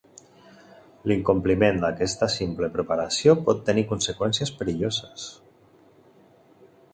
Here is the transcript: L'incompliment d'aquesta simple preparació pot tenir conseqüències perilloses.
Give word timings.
L'incompliment 1.09 1.77
d'aquesta 1.83 2.29
simple 2.35 2.69
preparació 2.77 3.35
pot 3.51 3.61
tenir 3.69 3.85
conseqüències 3.93 4.53
perilloses. 4.63 5.29